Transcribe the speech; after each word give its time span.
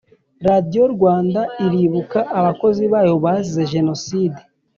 Radiyo 0.47 0.83
Rwanda 0.95 1.41
iribuka 1.65 2.19
abakozi 2.39 2.83
bayo 2.93 3.13
bazize 3.23 3.63
jenoside 3.73 4.39